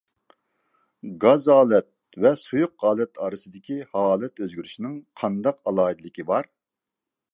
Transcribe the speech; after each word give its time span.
گاز 1.23 1.43
ھالەت 1.55 1.87
ۋە 2.25 2.31
سۇيۇق 2.43 2.73
ھالەت 2.85 3.21
ئارىسىدىكى 3.25 3.77
ھالەت 3.93 4.43
ئۆزگىرىشىنىڭ 4.47 4.97
قانداق 5.23 5.61
ئالاھىدىلىكى 5.67 6.27
بار؟ 6.33 6.51